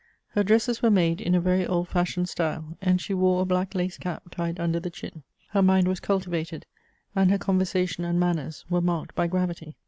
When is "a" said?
1.35-1.39, 3.39-3.45